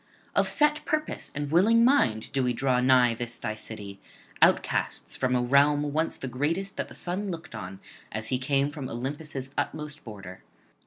[0.35, 3.99] Of set purpose and willing mind do we draw nigh this thy city,
[4.41, 7.79] outcasts from a realm once the greatest that the sun looked on
[8.11, 10.41] as he came from Olympus' utmost border.